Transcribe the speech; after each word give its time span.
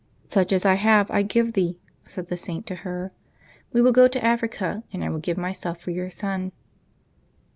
"Such 0.29 0.51
as 0.51 0.65
I 0.65 0.73
have 0.81 1.11
I 1.11 1.21
give 1.21 1.53
thee,'^ 1.53 1.77
said 2.09 2.29
the 2.29 2.35
Saint 2.35 2.65
to 2.65 2.75
her; 2.77 3.11
*^we 3.71 3.83
will 3.83 3.91
go 3.91 4.07
to 4.07 4.25
Africa, 4.25 4.81
and 4.91 5.03
I, 5.03 5.09
will 5.11 5.19
give 5.19 5.37
myself 5.37 5.79
for 5.79 5.91
your 5.91 6.09
son.'' 6.09 6.51